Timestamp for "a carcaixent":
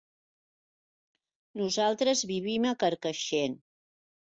2.71-3.65